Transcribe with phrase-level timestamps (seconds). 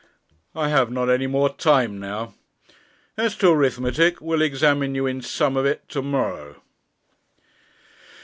[0.55, 2.33] I have not any more time now;
[3.17, 6.63] as to arithmetic, we'll examine you in 'some of it' to morrow.'